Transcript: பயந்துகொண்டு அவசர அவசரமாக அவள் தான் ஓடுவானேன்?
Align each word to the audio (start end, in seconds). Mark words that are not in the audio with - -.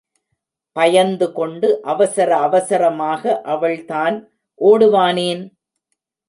பயந்துகொண்டு 0.75 1.67
அவசர 1.83 2.29
அவசரமாக 2.37 3.41
அவள் 3.43 3.85
தான் 3.85 4.17
ஓடுவானேன்? 4.61 5.43